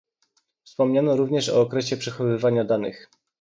Wspominano 0.63 1.15
również 1.15 1.49
o 1.49 1.61
okresie 1.61 1.97
przechowywania 1.97 2.63
danych 2.65 3.09